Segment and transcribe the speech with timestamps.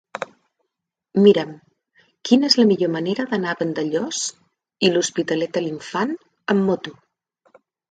[1.25, 1.51] Mira'm
[2.29, 4.23] quina és la millor manera d'anar a Vandellòs
[4.89, 6.19] i l'Hospitalet de l'Infant
[6.57, 6.99] amb moto.